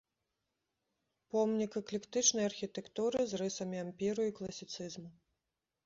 Помнік 1.35 1.77
эклектычнай 1.83 2.45
архітэктуры 2.53 3.19
з 3.35 3.43
рысамі 3.45 3.77
ампіру 3.87 4.21
і 4.33 4.39
класіцызму. 4.41 5.09